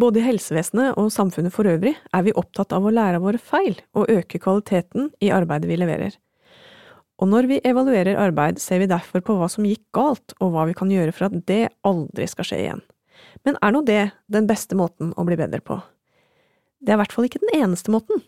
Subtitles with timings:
[0.00, 3.38] Både i helsevesenet og samfunnet for øvrig er vi opptatt av å lære av våre
[3.38, 6.16] feil og øke kvaliteten i arbeidet vi leverer.
[7.22, 10.64] Og når vi evaluerer arbeid, ser vi derfor på hva som gikk galt, og hva
[10.66, 12.82] vi kan gjøre for at det aldri skal skje igjen.
[13.46, 15.78] Men er nå det den beste måten å bli bedre på?
[16.82, 18.24] Det er i hvert fall ikke den eneste måten.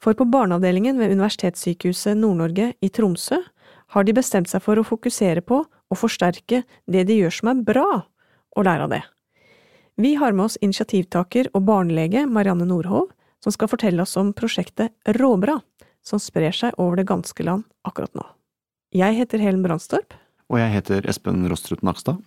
[0.00, 3.42] For på barneavdelingen ved Universitetssykehuset Nord-Norge i Tromsø
[3.94, 7.62] har de bestemt seg for å fokusere på og forsterke det de gjør som er
[7.68, 7.86] bra,
[8.56, 9.02] og lære av det.
[9.98, 13.06] Vi har med oss initiativtaker og barnelege Marianne Nordhov,
[13.40, 15.54] som skal fortelle oss om prosjektet Råbra,
[16.04, 18.26] som sprer seg over det ganske land akkurat nå.
[18.92, 20.12] Jeg heter Helen Brandstorp.
[20.52, 22.20] Og jeg heter Espen Rostrup Nakstad.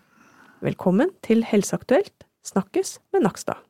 [0.66, 3.62] Velkommen til Helseaktuelt snakkes med Nakstad.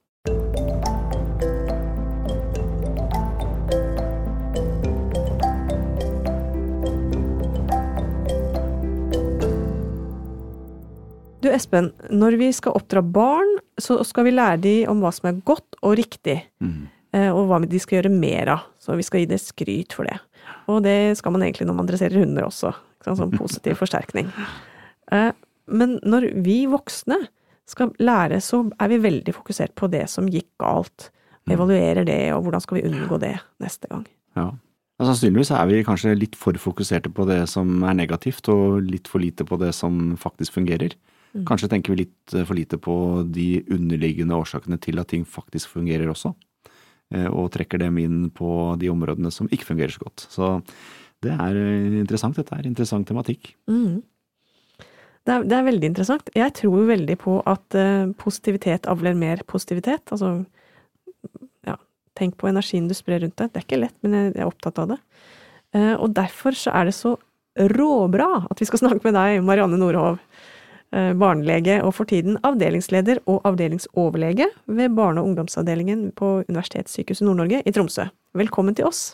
[11.40, 15.30] Du Espen, når vi skal oppdra barn, så skal vi lære dem om hva som
[15.30, 16.42] er godt og riktig.
[16.64, 16.88] Mm.
[17.34, 18.66] Og hva de skal gjøre mer av.
[18.78, 20.20] Så vi skal gi det skryt for det.
[20.70, 22.74] Og det skal man egentlig når man dresserer hunder også.
[23.06, 24.30] som positiv forsterkning.
[25.12, 25.32] Eh,
[25.70, 27.20] men når vi voksne
[27.70, 31.10] skal lære, så er vi veldig fokusert på det som gikk galt.
[31.46, 31.54] Mm.
[31.56, 34.08] Evaluerer det, og hvordan skal vi unngå det neste gang.
[34.38, 34.52] Ja.
[35.00, 39.24] Sannsynligvis er vi kanskje litt for fokuserte på det som er negativt, og litt for
[39.24, 40.98] lite på det som faktisk fungerer.
[41.34, 41.46] Mm.
[41.46, 42.94] Kanskje tenker vi litt eh, for lite på
[43.30, 46.34] de underliggende årsakene til at ting faktisk fungerer også,
[47.14, 50.26] eh, og trekker dem inn på de områdene som ikke fungerer så godt.
[50.34, 50.54] Så
[51.26, 53.54] det er eh, interessant, dette er interessant tematikk.
[53.70, 54.02] Mm.
[54.80, 56.34] Det, er, det er, veldig interessant.
[56.34, 57.76] Jeg tror veldig på at
[58.18, 60.10] positivitet avler mer positivitet.
[60.16, 60.40] Altså,
[61.68, 61.76] ja,
[62.18, 63.52] tenk på energien du sprer rundt deg.
[63.52, 64.98] Det er ikke lett, men jeg er opptatt av det.
[66.00, 67.12] Og derfor så er det så
[67.76, 70.18] råbra at vi skal snakke med deg, Marianne Nordhov.
[70.90, 77.62] Eh, barnelege og for tiden avdelingsleder og avdelingsoverlege ved barne- og ungdomsavdelingen på Universitetssykehuset Nord-Norge
[77.62, 78.08] i Tromsø.
[78.34, 79.14] Velkommen til oss.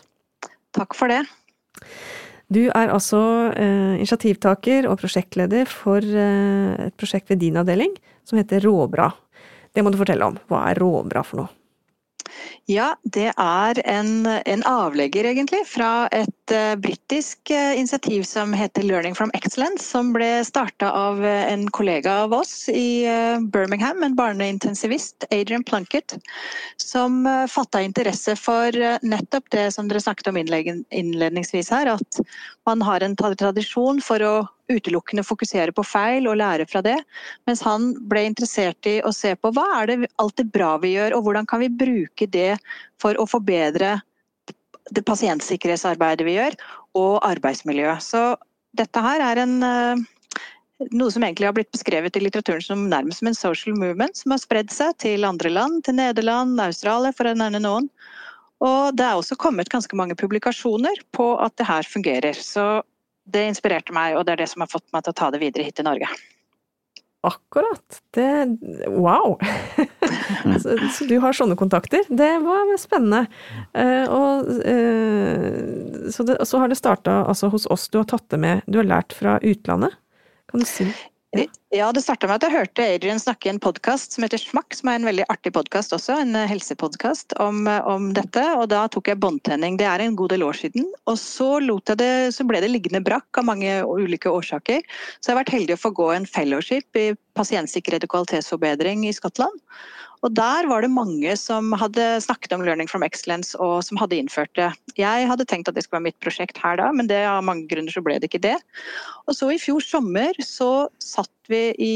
[0.72, 1.20] Takk for det.
[2.48, 3.20] Du er altså
[3.52, 7.92] eh, initiativtaker og prosjektleder for eh, et prosjekt ved din avdeling
[8.24, 9.10] som heter Råbra.
[9.76, 10.40] Det må du fortelle om.
[10.48, 11.52] Hva er Råbra for noe?
[12.66, 18.82] Ja, det er en, en avlegger egentlig fra et uh, britisk uh, initiativ som heter
[18.82, 23.06] Learning from Excellence, som ble starta av uh, en kollega av oss i
[23.54, 26.16] Birmingham, en barneintensivist, Adrian Plunkett,
[26.82, 28.74] som uh, fatta interesse for
[29.06, 32.20] nettopp det som dere snakket om innledningsvis her, at
[32.66, 34.36] man har en tradisjon for å
[34.72, 36.96] utelukkende fokusere på feil og lære fra det.
[37.46, 40.96] Mens han ble interessert i å se på hva er det alt det bra vi
[40.96, 42.56] gjør, og hvordan kan vi bruke det
[43.02, 43.96] for å forbedre
[44.94, 46.58] det pasientsikkerhetsarbeidet vi gjør,
[46.98, 48.02] og arbeidsmiljøet.
[48.02, 48.22] Så
[48.78, 50.04] dette her er en, eh,
[50.92, 54.30] noe som egentlig har blitt beskrevet i litteraturen som nærmest som en social movement, som
[54.30, 57.90] har spredd seg til andre land, til Nederland, Australia, for å nevne noen.
[58.64, 62.32] Og det er også kommet ganske mange publikasjoner på at det her fungerer.
[62.32, 62.82] Så
[63.26, 65.42] det inspirerte meg, og det er det som har fått meg til å ta det
[65.42, 66.08] videre hit til Norge.
[67.26, 68.00] Akkurat.
[68.14, 68.28] Det
[68.92, 69.40] Wow!
[70.62, 72.06] så, så, du har sånne kontakter.
[72.08, 73.24] Det var spennende.
[73.74, 77.88] Uh, og uh, så, det, så, har det starta altså, hos oss.
[77.90, 79.98] Du har tatt det med Du har lært fra utlandet.
[80.46, 80.86] Kan du si
[81.74, 84.76] ja, det starta med at jeg hørte Adrian snakke i en podkast som heter Smakk,
[84.76, 88.44] som er en veldig artig podkast også, en eh, helsepodkast om, eh, om, dette.
[88.56, 89.76] Og da tok jeg båndtenning.
[89.80, 90.86] Det er en god del år siden.
[91.10, 91.50] Og så,
[91.98, 94.86] det, så, ble det liggende brakk av mange ulike årsaker.
[95.18, 99.14] Så jeg har vært heldig å få gå en fellowship i pasientsikkerhet og kvalitetsforbedring i
[99.16, 99.60] Skottland.
[100.26, 104.18] Og der var det mange som hadde snakket om Learning from Excellence og som hadde
[104.18, 104.72] innført det.
[104.98, 107.68] Jeg hadde tenkt at det skulle være mitt prosjekt her da, men det, av mange
[107.70, 108.56] grunner så ble det ikke det.
[109.30, 111.94] Og så i fjor sommer så satt vi i,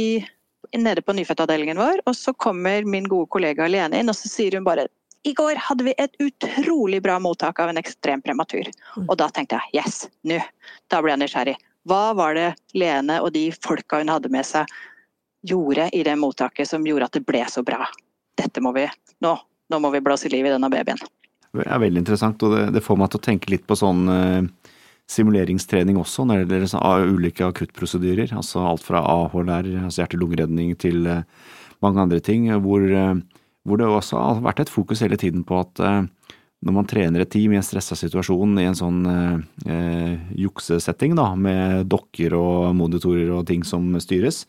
[0.79, 4.55] nede på nyfødtavdelingen vår, og så kommer min gode kollega Lene inn og så sier
[4.55, 4.87] hun bare
[5.29, 8.71] i går hadde vi et utrolig bra mottak av en ekstrem prematur.
[8.97, 9.09] Mm.
[9.11, 10.39] Og da tenkte jeg yes, nå.
[10.89, 11.57] Da ble jeg nysgjerrig.
[11.91, 12.47] Hva var det
[12.79, 14.71] Lene og de folka hun hadde med seg
[15.45, 17.91] gjorde i det mottaket som gjorde at det ble så bra?
[18.39, 18.87] Dette må vi
[19.25, 19.33] nå,
[19.71, 21.01] nå må vi blåse liv i denne babyen.
[21.51, 24.05] Det er veldig interessant, og det, det får meg til å tenke litt på sånn
[24.07, 24.71] uh,
[25.11, 28.37] simuleringstrening også når det gjelder sånn, ulike akuttprosedyrer.
[28.39, 31.25] Altså alt fra AHLR, altså hjerte-lungeredning, til uh,
[31.83, 32.47] mange andre ting.
[32.63, 35.83] Hvor, uh, hvor, det også har vært et fokus hele tiden på at
[36.61, 41.31] når man trener et team i en stressa situasjon i en sånn eh, juksesetting, da,
[41.33, 44.43] med dokker og monitorer og ting som styres,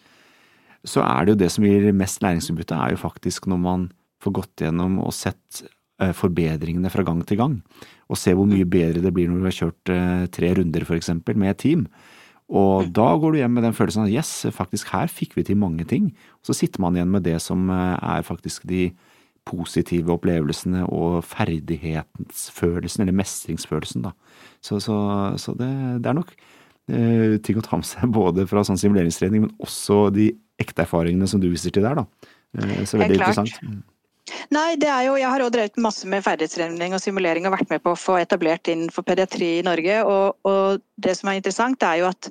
[0.88, 3.89] så er det jo det som gir mest læringsutbytte, er jo faktisk når man
[4.22, 5.63] får gått gjennom og sett
[6.01, 7.60] eh, forbedringene fra gang til gang.
[8.12, 11.38] Og se hvor mye bedre det blir når du har kjørt eh, tre runder, eksempel,
[11.38, 11.86] med et team.
[12.51, 15.60] Og da går du hjem med den følelsen at yes, faktisk her fikk vi til
[15.60, 16.12] mange ting.
[16.42, 18.89] Og så sitter man igjen med det som eh, er faktisk de
[19.48, 24.12] positive opplevelsene og ferdighetsfølelsen, eller mestringsfølelsen, da.
[24.62, 24.98] Så, så,
[25.42, 25.69] så det,
[26.04, 26.36] det, er nok
[26.92, 31.29] eh, ting å ta med seg både fra sånn simuleringstrening, men også de ekte erfaringene
[31.29, 32.33] som du viser til der, da.
[32.59, 33.57] Eh, så veldig interessant.
[33.65, 33.81] Mm.
[34.53, 37.71] Nei, det er jo, Jeg har også drevet masse med ferdighetstrening og simulering og vært
[37.71, 40.01] med på å få etablert innenfor pediatri i Norge.
[40.07, 42.29] Og, og det som er interessant, er jo at,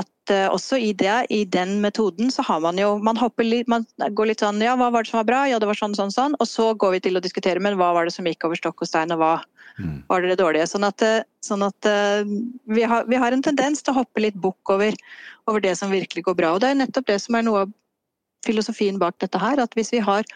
[0.00, 3.86] at også i, det, i, den metoden så har man jo Man hopper litt, man
[3.98, 5.40] går litt sånn Ja, hva var det som var bra?
[5.50, 6.36] Ja, det var sånn, sånn, sånn.
[6.38, 8.84] Og så går vi til å diskutere men hva var det som gikk over stokk
[8.84, 9.32] og stein, og hva
[9.80, 9.98] mm.
[10.06, 10.68] var det det dårlige?
[10.70, 12.22] Sånn at, eh, sånn at uh,
[12.70, 14.94] vi, har, vi, har, en tendens til å hoppe litt bukk over,
[15.50, 16.54] over det som virkelig går bra.
[16.54, 17.76] Og det er nettopp det som er noe av
[18.46, 19.58] filosofien bak dette her.
[19.62, 20.26] At hvis vi har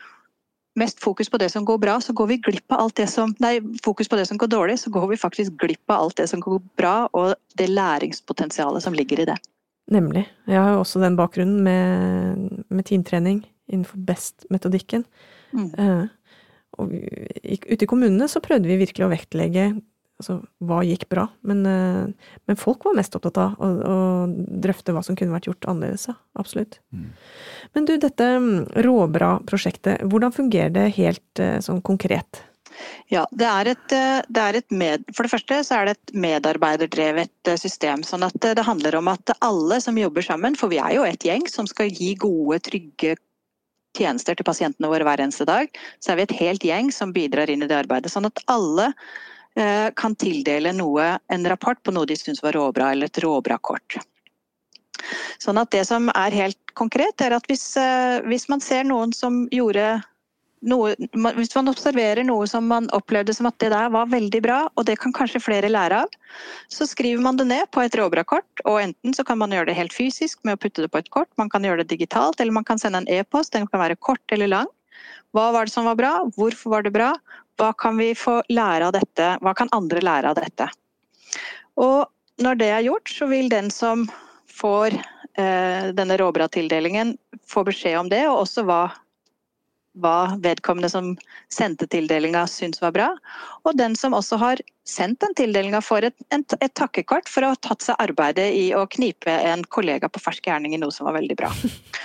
[0.77, 3.35] mest fokus på det som går bra, så går vi glipp av alt det som
[3.43, 6.29] Nei, fokus på det som går dårlig, så går vi faktisk glipp av alt det
[6.31, 9.39] som går bra, og det læringspotensialet som ligger i det.
[9.93, 10.25] Nemlig.
[10.51, 15.05] Jeg har jo også den bakgrunnen med, med teamtrening innenfor BEST-metodikken.
[15.55, 15.69] Mm.
[15.79, 16.41] Uh,
[16.77, 19.69] og ute i kommunene så prøvde vi virkelig å vektlegge
[20.21, 23.97] altså, hva gikk bra, men, uh, men, folk var mest opptatt av å, å,
[24.67, 26.09] drøfte hva som kunne vært gjort annerledes.
[26.39, 26.81] Absolutt.
[26.91, 27.09] Mm.
[27.77, 28.53] Men du, dette mm,
[28.87, 32.43] Råbra-prosjektet, hvordan fungerer det helt uh, sånn konkret?
[33.13, 33.85] Ja, det er, et,
[34.29, 38.03] det er et med, For det første så er det et medarbeiderdrevet system.
[38.07, 41.25] sånn at Det handler om at alle som jobber sammen, for vi er jo et
[41.25, 43.15] gjeng som skal gi gode, trygge
[43.97, 45.71] tjenester til pasientene våre hver eneste dag,
[46.05, 48.13] så er vi et helt gjeng som bidrar inn i det arbeidet.
[48.13, 48.91] Sånn at alle
[49.57, 53.97] Eh, kan tildele noe, en rapport på noe de syns var råbra, eller et råbra-kort.
[55.41, 59.15] Sånn at det som er helt konkret, er at hvis, eh, hvis man ser noen
[59.17, 60.03] som gjorde
[60.69, 60.95] noe,
[61.37, 64.87] Hvis man observerer noe som man opplevde som at det der var veldig bra, og
[64.89, 66.17] det kan kanskje flere lære av,
[66.73, 68.65] så skriver man det ned på et råbra-kort.
[68.65, 71.13] Og enten så kan man gjøre det helt fysisk med å putte det på et
[71.15, 73.55] kort, man kan gjøre det digitalt, eller man kan sende en e-post.
[73.55, 74.71] Den kan være kort eller lang.
[75.37, 76.13] Hva var det som var bra?
[76.37, 77.13] Hvorfor var det bra?
[77.61, 79.33] Hva kan vi få lære av dette?
[79.45, 80.69] Hva kan andre lære av dette?
[81.81, 82.07] Og
[82.43, 84.07] når det er gjort, så vil den som
[84.57, 87.15] får eh, denne råbra-tildelingen,
[87.49, 88.81] få beskjed om det, og også hva,
[90.03, 91.15] hva vedkommende som
[91.53, 93.09] sendte tildelinga syns var bra.
[93.65, 97.59] Og den som også har sendt den tildelinga, får et, et, takkekort for å ha
[97.65, 101.19] tatt seg arbeidet i å knipe en kollega på fersk gjerning i noe som var
[101.19, 101.51] veldig bra.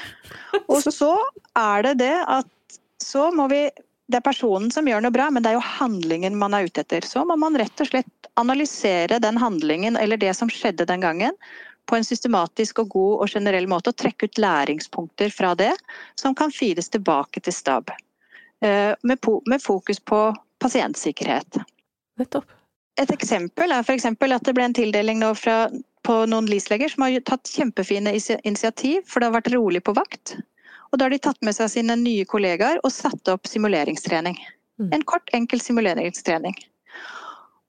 [0.71, 1.13] Og så
[1.57, 3.65] er det det at så må vi
[4.11, 6.83] det er personen som gjør noe bra, men det er jo handlingen man er ute
[6.83, 7.05] etter.
[7.07, 11.37] Så må man rett og slett analysere den handlingen eller det som skjedde den gangen,
[11.89, 15.73] på en systematisk og god og generell måte, og trekke ut læringspunkter fra det
[16.19, 17.91] som kan fires tilbake til stab.
[18.61, 20.23] Eh, med fokus på
[20.61, 21.61] pasientsikkerhet.
[22.19, 22.45] Nettopp.
[22.99, 24.05] Et eksempel er f.eks.
[24.05, 25.65] at det ble en tildeling nå fra,
[26.05, 28.13] på noen LIS-leger som har tatt kjempefine
[28.43, 30.35] initiativ, for det har vært rolig på vakt.
[30.91, 34.35] Og da har de tatt med seg sine nye kollegaer og satt opp simuleringstrening.
[34.81, 34.91] Mm.
[34.97, 36.57] En kort, enkel simuleringstrening.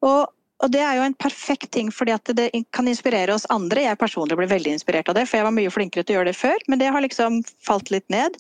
[0.03, 0.27] Og,
[0.63, 3.83] og, det er jo en perfekt ting, fordi at det kan inspirere oss andre.
[3.89, 6.31] Jeg personlig ble veldig inspirert av det, for jeg var mye flinkere til å gjøre
[6.31, 6.63] det før.
[6.71, 8.39] Men det har liksom falt litt ned.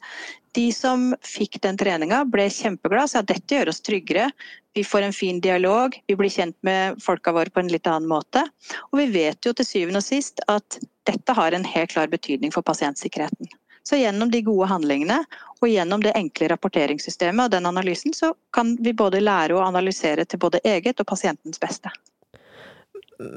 [0.54, 3.10] De som fikk den treninga, ble kjempeglade.
[3.10, 4.28] Sa at dette gjør oss tryggere.
[4.76, 8.08] Vi får en fin dialog, vi blir kjent med folka våre på en litt annen
[8.08, 8.44] måte.
[8.92, 10.78] Og vi vet jo til syvende og sist at
[11.08, 13.50] dette har en helt klar betydning for pasientsikkerheten.
[13.82, 15.18] Så gjennom de gode handlingene
[15.60, 20.24] og gjennom det enkle rapporteringssystemet og den analysen, så kan vi både lære og analysere
[20.24, 21.90] til både eget og pasientens beste.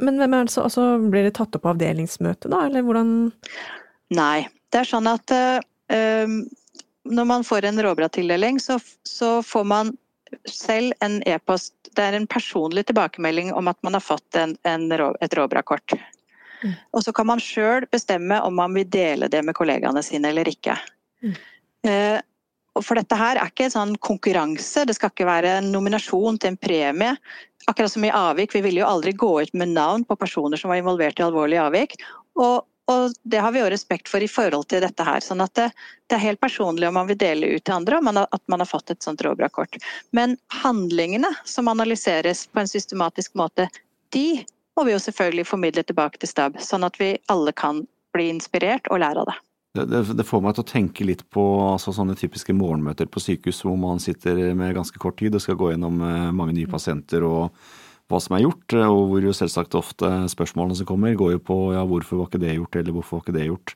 [0.02, 3.12] Men hvem er det så, altså, blir det tatt opp på avdelingsmøte, da, eller hvordan
[4.16, 4.46] Nei.
[4.74, 6.34] Det er sånn at uh,
[7.06, 8.78] når man får en råbra-tildeling, så,
[9.08, 9.94] så, får man
[10.50, 14.90] selv en e-post Det er en personlig tilbakemelding om at man har fått en, en,
[14.92, 15.96] et råbra-kort.
[16.92, 20.50] Og så kan man sjøl bestemme om man vil dele det med kollegaene sine eller
[20.50, 20.76] ikke.
[21.24, 21.36] Mm.
[21.88, 22.20] Uh,
[22.84, 26.52] for dette her er ikke en sånn konkurranse, det skal ikke være en nominasjon til
[26.52, 27.14] en premie.
[27.68, 30.70] Akkurat som i avvik, vi ville jo aldri gå ut med navn på personer som
[30.70, 31.96] var involvert i alvorlige avvik.
[32.38, 35.24] Og, og det har vi jo respekt for i forhold til dette her.
[35.24, 35.70] sånn at det,
[36.06, 38.62] det er helt personlig om man vil dele ut til andre, man har, at man
[38.62, 39.80] har fått et sånt Robra-kort.
[40.12, 43.70] Men handlingene som analyseres på en systematisk måte,
[44.14, 44.46] de
[44.78, 48.88] må vi jo selvfølgelig formidle tilbake til stab, sånn at vi alle kan bli inspirert
[48.92, 49.40] og lære av det.
[49.76, 53.64] Det, det, får meg til å tenke litt på altså, sånne typiske morgenmøter på sykehus
[53.66, 57.26] hvor man sitter med ganske kort tid og skal gå gjennom eh, mange nye pasienter
[57.28, 57.50] og
[58.12, 61.58] hva som er gjort, og hvor jo selvsagt ofte spørsmålene som kommer, går jo på
[61.74, 63.74] ja, hvorfor var ikke det gjort, eller hvorfor var ikke det gjort.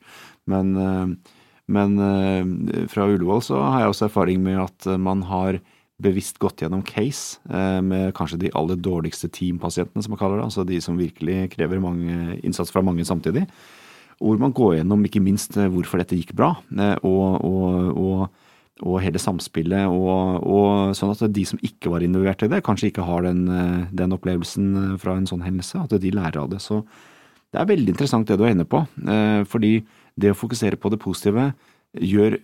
[0.50, 1.34] Men, eh,
[1.74, 5.58] men eh, fra Ullevål så har jeg også erfaring med at man har
[6.00, 10.46] bevisst gått gjennom case eh, med kanskje de aller dårligste teampasientene, som man kaller det.
[10.48, 13.46] Altså de som virkelig krever mange, innsats fra mange samtidig.
[14.20, 18.46] Hvor man går gjennom ikke minst eh, hvorfor dette gikk bra, eh, og, og, og
[18.80, 23.04] og hele samspillet, og, sånn at de som ikke var involvert i det, kanskje ikke
[23.04, 26.62] har den, eh, den, opplevelsen fra en sånn hendelse, at de lærer av det.
[26.64, 26.78] Så
[27.52, 28.80] det er veldig interessant det du er inne på,
[29.52, 29.82] fordi
[30.16, 31.50] det å fokusere på det positive
[31.92, 32.38] gjør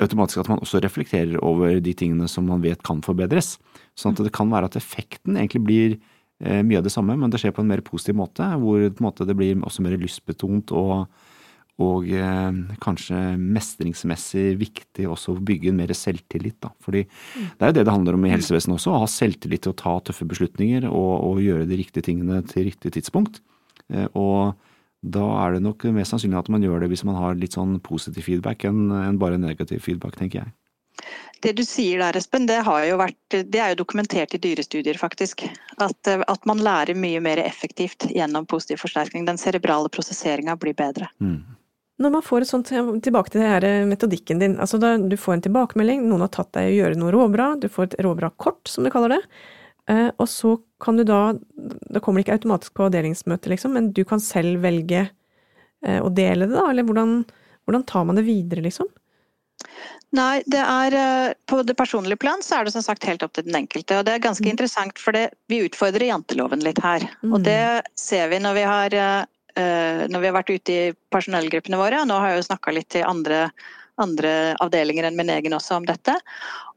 [0.00, 3.56] automatisk at man også reflekterer over de tingene som man vet kan forbedres.
[3.98, 5.96] Sånn at det kan være at effekten egentlig blir
[6.42, 9.36] mye av det samme, men det skjer på en mer positiv måte, hvor måte, det
[9.38, 11.06] blir også mer lystbetont og
[11.82, 16.60] og eh, kanskje mestringsmessig viktig også å bygge en mer selvtillit.
[16.62, 16.70] Da.
[16.84, 17.48] Fordi mm.
[17.58, 19.80] det er jo det det handler om i helsevesenet også, å ha selvtillit til å
[19.80, 23.42] ta tøffe beslutninger og, og gjøre de riktige tingene til riktig tidspunkt.
[23.90, 24.54] Eh, og
[25.04, 27.76] da er det nok mest sannsynlig at man gjør det hvis man har litt sånn
[27.84, 30.54] positiv feedback enn en bare negativ feedback, tenker jeg.
[31.44, 35.44] Det du sier der, Espen, det, vært, det, er jo dokumentert i dyrestudier, faktisk.
[35.76, 39.26] At, at, man lærer mye mer effektivt gjennom positiv forsterkning.
[39.28, 41.10] Den cerebrale prosesseringa blir bedre.
[41.20, 41.42] Mm.
[42.00, 42.70] Når man får et sånt,
[43.04, 44.56] Tilbake til det her eh, metodikken din.
[44.58, 47.52] altså da Du får en tilbakemelding, noen har tatt deg i å gjøre noe råbra,
[47.60, 49.20] du får et råbra kort, som du kaller det.
[49.92, 54.00] Eh, og så kan du da Det kommer ikke automatisk på avdelingsmøte, liksom, men du
[54.08, 55.04] kan selv velge
[55.84, 56.70] eh, å dele det, da?
[56.70, 57.18] Eller hvordan,
[57.68, 58.88] hvordan tar man det videre, liksom?
[60.14, 63.48] Nei, det er på det personlige plan så er det som sagt helt opp til
[63.48, 63.98] den enkelte.
[63.98, 64.52] Og det er ganske mm.
[64.52, 67.02] interessant, for det, vi utfordrer janteloven litt her.
[67.24, 67.32] Mm.
[67.32, 67.62] Og det
[67.98, 68.98] ser vi når vi har
[69.54, 72.72] Eh, når vi har vært ute i personellgruppene våre, og nå har jeg jo snakka
[72.74, 73.46] litt til andre,
[74.02, 74.32] andre,
[74.64, 76.16] avdelinger enn min egen også om dette.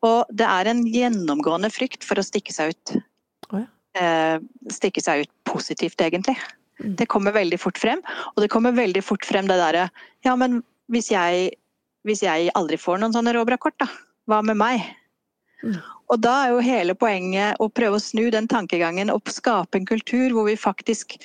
[0.06, 2.94] Og det er en gjennomgående frykt for å stikke seg ut.
[3.50, 3.66] Oh, ja.
[3.98, 4.38] Eh,
[4.70, 6.38] stikke seg ut positivt, egentlig.
[6.78, 6.94] Mm.
[7.00, 8.04] Det kommer veldig fort frem.
[8.36, 9.88] Og det kommer veldig fort frem det derre
[10.28, 10.62] Ja, men
[10.94, 11.56] hvis jeg,
[12.08, 13.90] hvis jeg aldri får noen sånne råbrakort, da?
[14.28, 14.84] Hva med meg?
[15.64, 15.80] Mm.
[16.14, 19.88] Og da er jo hele poenget å prøve å snu den tankegangen og skape en
[19.88, 21.18] kultur hvor vi faktisk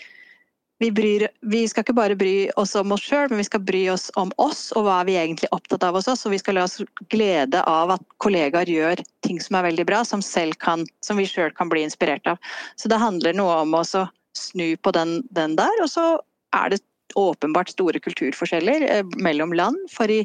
[0.82, 3.84] vi, bryr, vi, skal ikke bare bry oss om oss sjøl, men vi skal bry
[3.92, 6.24] oss om oss og hva vi egentlig er opptatt av hos oss.
[6.26, 6.80] Og vi skal la oss
[7.12, 10.24] glede av at kollegaer gjør ting som er veldig bra, som,
[10.58, 12.42] kan, som vi sjøl kan bli inspirert av.
[12.74, 15.84] Så det handler noe om å snu på den, den der.
[15.84, 16.06] Og så
[16.58, 16.82] er det
[17.18, 19.78] åpenbart store kulturforskjeller eh, mellom land.
[19.90, 20.22] For i,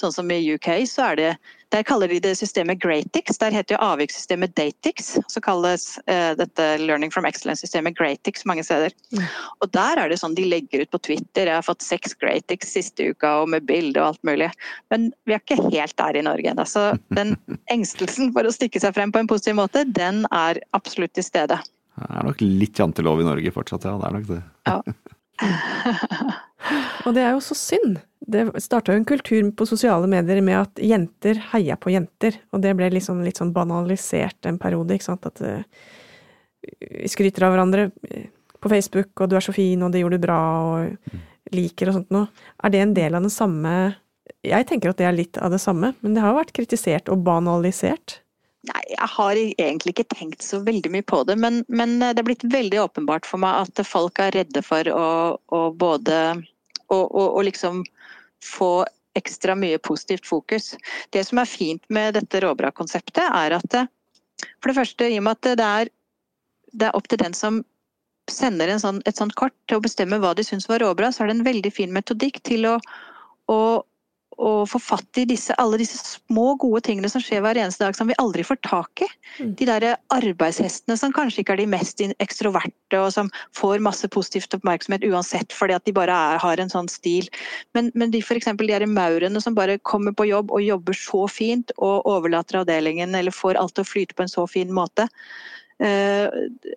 [0.00, 1.32] sånn som i UK så er det
[1.70, 3.38] Der kaller de det systemet Greatix.
[3.38, 5.12] Der heter jo avvikssystemet Datix.
[5.30, 8.90] Så kalles eh, dette Learning from Excellence-systemet Greatix mange steder.
[9.14, 9.22] Mm.
[9.62, 11.46] Og der er det sånn de legger ut på Twitter.
[11.46, 14.50] Jeg har fått seks Greatix siste uka og med bilde og alt mulig.
[14.90, 16.66] Men vi er ikke helt der i Norge ennå.
[16.66, 16.88] Så
[17.20, 17.36] den
[17.70, 21.62] engstelsen for å stikke seg frem på en positiv måte, den er absolutt til stede.
[22.00, 23.96] Det er nok litt jantelov i Norge fortsatt, ja.
[24.00, 24.42] Det er nok det.
[24.66, 24.80] Ja.
[27.06, 28.00] og det er jo så synd.
[28.30, 32.62] Det starta jo en kultur på sosiale medier med at jenter heia på jenter, og
[32.64, 35.26] det ble liksom litt sånn banalisert en periode, ikke sant.
[35.26, 35.64] At uh,
[36.84, 37.88] vi skryter av hverandre
[38.60, 41.18] på Facebook, og du er så fin, og det gjorde du bra, og
[41.56, 42.28] liker og sånt noe.
[42.62, 43.74] Er det en del av den samme
[44.46, 47.10] Jeg tenker at det er litt av det samme, men det har jo vært kritisert
[47.12, 48.20] og banalisert.
[48.68, 52.26] Nei, jeg har egentlig ikke tenkt så veldig mye på det, men, men, det er
[52.26, 55.06] blitt veldig åpenbart for meg at folk er redde for å,
[55.48, 56.18] å både
[56.92, 57.80] å, å, å, liksom
[58.44, 58.84] få
[59.16, 60.74] ekstra mye positivt fokus.
[61.14, 63.86] Det som er fint med dette råbra-konseptet, er at det,
[64.60, 65.92] for det første, i og med at det er,
[66.76, 67.62] det er opp til den som
[68.30, 71.30] sender sånn, et sånt kort til å bestemme hva de syns var råbra, så er
[71.30, 72.76] det en veldig fin metodikk til å,
[73.50, 73.60] å
[74.40, 77.96] å få fatt i disse, alle disse små, gode tingene som skjer hver eneste dag
[77.96, 79.08] som vi aldri får tak i.
[79.38, 79.52] Mm.
[79.58, 84.56] De der arbeidshestene som kanskje ikke er de mest ekstroverte og som får masse positivt
[84.56, 87.28] oppmerksomhet uansett fordi at de bare er, har en sånn stil.
[87.76, 88.48] Men, men de f.eks.
[88.50, 93.14] de derre maurene som bare kommer på jobb og jobber så fint og overlater avdelingen
[93.14, 95.08] eller får alt til å flyte på en så fin måte.
[95.80, 96.28] Uh,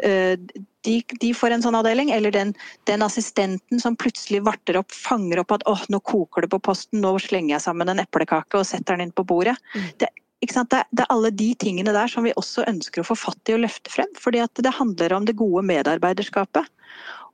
[0.07, 0.35] uh,
[0.83, 2.53] de, de, får en sånn avdeling, eller den,
[2.89, 7.01] den, assistenten som plutselig varter opp, fanger opp at åh, nå koker det på posten,
[7.03, 9.55] nå slenger jeg sammen en eplekake og setter den inn på bordet.
[9.75, 9.89] Mm.
[10.03, 10.09] Det,
[10.43, 13.63] det, er, alle de tingene der som vi også ønsker å få fatt i og
[13.63, 14.11] løfte frem.
[14.19, 16.67] fordi det handler om det gode medarbeiderskapet.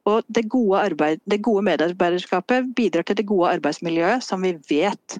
[0.09, 5.19] Og det gode, arbeid, det gode medarbeiderskapet bidrar til det gode arbeidsmiljøet som vi vet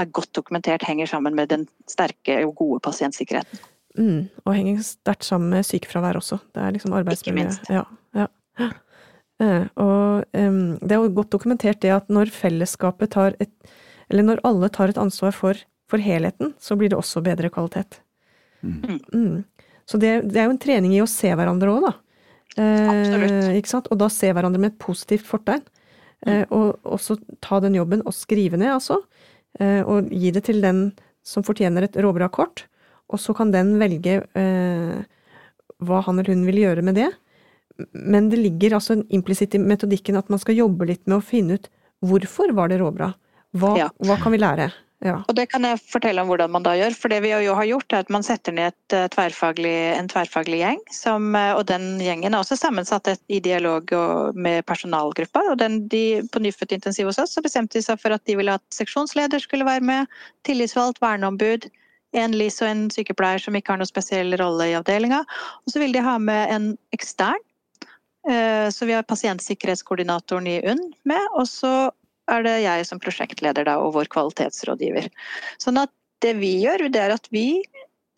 [0.00, 3.60] er godt dokumentert henger sammen med den sterke og gode pasientsikkerheten.
[3.98, 6.38] Mm, og henger sterkt sammen med sykefravær også.
[6.54, 7.46] Det er liksom arbeidsmiljø.
[7.46, 7.70] Ikke minst.
[7.72, 7.84] Ja,
[8.16, 8.28] ja.
[9.40, 13.52] Uh, og um, det er jo godt dokumentert det at når fellesskapet tar et
[14.10, 15.54] Eller når alle tar et ansvar for,
[15.86, 18.00] for helheten, så blir det også bedre kvalitet.
[18.62, 18.98] Mm.
[19.14, 19.44] Mm.
[19.86, 21.92] Så det, det, er jo en trening i å se hverandre òg, da.
[22.58, 23.86] Eh, ikke sant?
[23.94, 25.62] Og da se hverandre med et positivt fortegn.
[26.26, 28.98] Eh, og også ta den jobben og skrive ned, altså.
[29.62, 30.88] Eh, og gi det til den
[31.22, 32.66] som fortjener et råbra kort
[33.10, 35.00] og så kan den velge eh,
[35.80, 37.08] hva han eller hun vil gjøre med det.
[37.92, 41.56] Men det ligger altså implisitt i metodikken at man skal jobbe litt med å finne
[41.56, 41.70] ut
[42.04, 43.12] hvorfor var det råbra?
[43.56, 43.88] Hva, ja.
[44.06, 44.70] hva kan vi lære?
[45.00, 45.22] Ja.
[45.32, 46.92] Og det kan jeg fortelle om hvordan man da gjør.
[46.96, 50.10] For det vi jo har gjort, er at man setter ned et, eh, tverrfaglig, en
[50.12, 50.82] tverrfaglig gjeng.
[50.92, 53.88] Som, eh, og den gjengen er også sammensatt i dialog
[54.36, 55.46] med personalgruppa.
[55.52, 58.36] Og den, de, på Nyfødt intensiv hos oss så bestemte de seg for at de
[58.36, 61.70] ville at seksjonsleder skulle være med, tillitsvalgt, verneombud,
[62.16, 65.22] en LIS og en sykepleier som ikke har noen spesiell rolle i avdelinga.
[65.64, 67.42] Og så vil de ha med en ekstern.
[68.28, 71.90] Eh, så vi har pasientsikkerhetskoordinatoren i UNN med, og så
[72.30, 75.08] er det jeg som prosjektleder da, og vår kvalitetsrådgiver.
[75.62, 77.62] Sånn at det vi gjør, det er at vi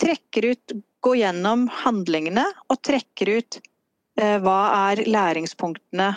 [0.03, 3.59] trekker ut, går gjennom handlingene og trekker ut
[4.21, 4.59] eh, hva
[4.91, 6.13] er læringspunktene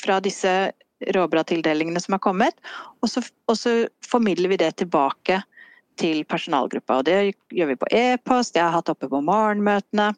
[0.00, 0.72] fra disse
[1.12, 2.60] råbra-tildelingene som har kommet,
[3.02, 5.40] og så, og så, formidler vi det tilbake
[6.00, 7.00] til personalgruppa.
[7.00, 10.12] Og det gjør vi på e-post, jeg har hatt oppe på morgenmøtene.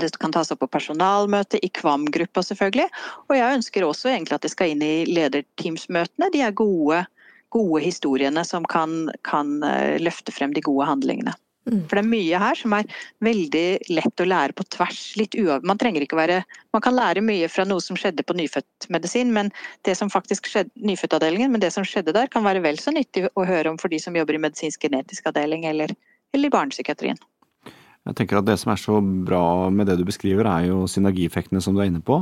[0.00, 2.88] Det kan tas opp på personalmøte, i Kvam-gruppa selvfølgelig.
[3.28, 6.30] Og jeg ønsker også egentlig at det skal inn i lederteamsmøtene.
[6.34, 7.02] De er gode,
[7.50, 11.34] gode historiene som kan, kan, eh, løfte frem de gode handlingene.
[11.70, 11.82] Mm.
[11.86, 15.00] For det er mye her som er veldig lett å lære på tvers.
[15.20, 15.64] Litt uav...
[15.66, 16.40] Man trenger ikke være
[16.74, 19.52] Man kan lære mye fra noe som skjedde på nyfødtmedisin, men
[19.86, 23.28] det som faktisk skjedde nyfødtavdelingen, men det som skjedde der, kan være vel så nyttig
[23.34, 25.94] å høre om for de som jobber i medisinsk genetisk avdeling eller,
[26.34, 27.18] eller i barnepsykiatrien.
[28.08, 31.60] Jeg tenker at Det som er så bra med det du beskriver, er jo synergieffektene
[31.60, 32.16] som du er inne på.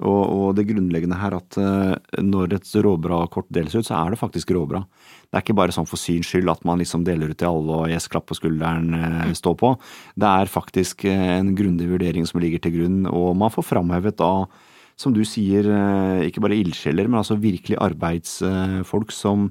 [0.00, 1.92] Og, og det grunnleggende her at uh,
[2.24, 4.80] når et råbra-kort deles ut, så er det faktisk råbra.
[5.28, 7.76] Det er ikke bare sånn for syns skyld at man liksom deler ut til alle
[7.82, 8.88] og yes, klapp på skulderen
[9.28, 9.74] stå står på.
[10.16, 14.16] Det er faktisk uh, en grundig vurdering som ligger til grunn, og man får framhevet
[14.16, 14.32] da
[14.98, 15.62] som du sier,
[16.26, 19.44] ikke bare ildsjeler, men altså virkelig arbeidsfolk som,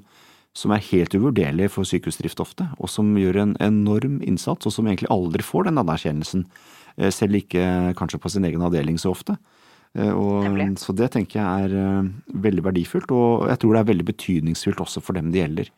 [0.58, 4.88] som er helt uvurderlig for sykehusdrift ofte, og som gjør en enorm innsats, og som
[4.90, 6.44] egentlig aldri får den anerkjennelsen.
[6.98, 9.36] Eh, selv ikke kanskje på sin egen avdeling så ofte.
[9.94, 10.48] Eh, og,
[10.82, 12.08] så det tenker jeg er eh,
[12.46, 15.74] veldig verdifullt, og jeg tror det er veldig betydningsfullt også for dem det gjelder.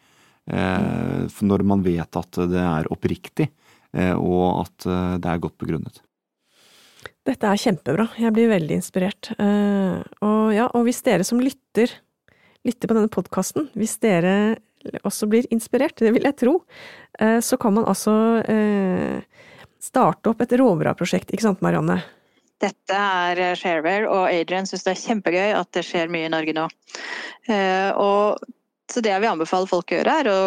[0.51, 3.45] For Når man vet at det er oppriktig,
[3.93, 4.87] og at
[5.21, 6.01] det er godt begrunnet.
[7.29, 9.31] Dette er kjempebra, jeg blir veldig inspirert.
[9.37, 11.93] Og ja, og hvis dere som lytter,
[12.67, 14.35] lytter på denne podkasten, hvis dere
[15.05, 16.55] også blir inspirert, det vil jeg tro,
[17.21, 18.15] eh, så kan man altså
[18.45, 19.21] eh,
[19.81, 22.01] starte opp et råbra-prosjekt, ikke sant Marianne?
[22.61, 26.33] Dette er eh, Shareware, og Adrian syns det er kjempegøy at det skjer mye i
[26.33, 26.69] Norge nå.
[28.01, 28.51] Og
[28.93, 30.41] så det jeg vil anbefale folk å gjøre, er å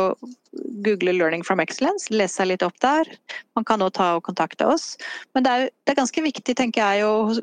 [0.86, 3.10] google 'Learning from Excellence', lese seg litt opp der.
[3.58, 4.97] Man kan også ta og kontakte oss.
[5.34, 7.38] Men det er, det er ganske viktig, tenker jeg, å,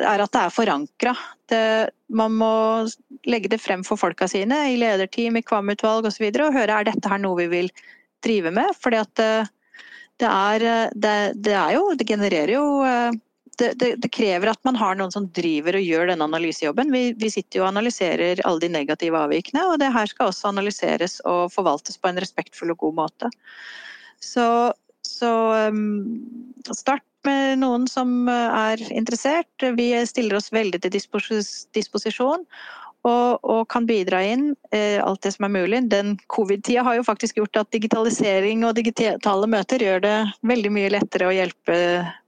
[0.00, 1.14] er at det er forankra.
[2.08, 2.54] Man må
[3.26, 6.24] legge det frem for folka sine i lederteam, i Kvam-utvalg osv.
[6.26, 7.70] Og, så og høre er dette her noe vi vil
[8.24, 8.72] drive med.
[8.80, 9.04] For det
[10.26, 10.66] er,
[10.96, 11.56] det, det
[12.00, 12.66] Det genererer jo
[13.58, 16.92] det, det, det, krever at man har noen som driver og gjør denne analysejobben.
[16.92, 20.50] Vi, vi, sitter jo og analyserer alle de negative avvikene, og det her skal også
[20.52, 23.30] analyseres og forvaltes på en respektfull og god måte.
[24.22, 24.46] Så,
[25.04, 25.32] så
[25.72, 26.24] um,
[26.68, 29.68] start med noen som er interessert.
[29.78, 32.44] Vi stiller oss veldig til disposisjon.
[33.06, 35.84] Og, og, kan bidra inn eh, alt det som er mulig.
[35.92, 40.14] Den Covid-tida har jo faktisk gjort at digitalisering og digitale møter gjør det
[40.46, 41.76] veldig mye lettere å hjelpe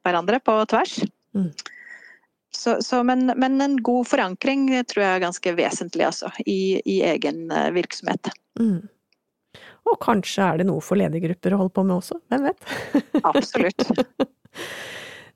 [0.07, 1.01] hverandre på tvers.
[1.39, 1.51] Mm.
[2.59, 7.01] Så, så, men, men, en god forankring tror jeg er ganske vesentlig altså, i, i,
[7.07, 8.33] egen eh, virksomhet.
[8.59, 8.89] Mm.
[9.89, 12.73] Og kanskje er det noe for ledergrupper å holde på med også, hvem vet?
[13.23, 13.89] Absolutt.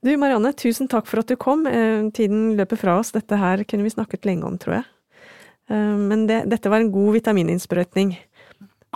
[0.03, 1.61] Du Marianne, tusen takk for at du kom.
[1.63, 4.83] Eh, tiden løper fra oss, dette her kunne vi snakket lenge om, tror jeg.
[5.71, 8.11] Eh, men det, dette var en god vitamininnsprøytning.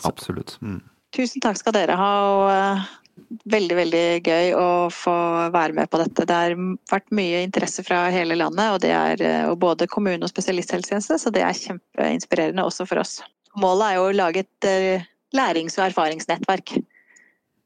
[0.04, 0.58] Absolutt.
[0.60, 0.82] Mm.
[1.16, 3.07] Tusen takk skal dere ha, og
[3.50, 5.16] veldig, veldig gøy å få
[5.54, 6.26] være med på dette.
[6.28, 6.56] Det har
[6.92, 11.34] vært mye interesse fra hele landet, og det er og både kommune og spesialisthelsetjeneste, så
[11.34, 13.20] det er kjempeinspirerende også for oss.
[13.58, 16.78] Målet er jo å lage et uh, lærings- og erfaringsnettverk.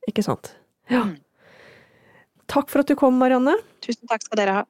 [0.09, 0.53] Ikke sant.
[0.91, 1.05] Ja.
[1.09, 1.17] Mm.
[2.51, 3.55] Takk for at du kom, Marianne.
[3.83, 4.69] Tusen takk skal dere ha.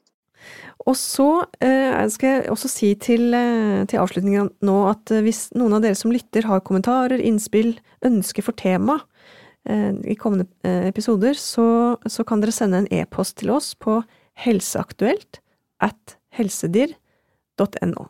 [0.90, 5.76] Og så eh, skal jeg også si til, eh, til avslutningen nå at hvis noen
[5.78, 11.38] av dere som lytter har kommentarer, innspill, ønsker for tema, Eh, i kommende eh, episoder,
[11.38, 14.00] så, så kan dere sende en e-post til oss på
[14.42, 15.42] helseaktuelt
[15.84, 18.08] at helsedir.no.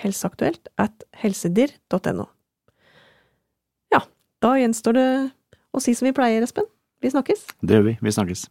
[0.00, 2.28] Helseaktuelt at helsedir.no.
[3.94, 4.04] Ja,
[4.44, 5.08] da gjenstår det
[5.72, 6.68] å si som vi pleier, Espen.
[7.00, 7.46] Vi snakkes.
[7.64, 7.98] Det gjør vi.
[8.04, 8.48] Vi snakkes.